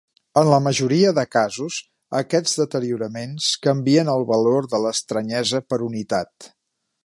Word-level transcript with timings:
En 0.41 0.47
la 0.51 0.57
majoria 0.67 1.11
dels 1.17 1.29
casos 1.35 1.77
aquests 2.21 2.57
deterioraments 2.63 3.51
canvien 3.69 4.11
el 4.17 4.27
valor 4.35 4.71
de 4.75 4.83
l'estranyesa 4.87 5.65
per 5.71 5.81
unitat. 5.93 6.53